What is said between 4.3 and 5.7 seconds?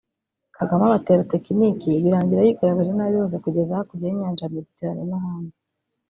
ya mediterane n’ahandi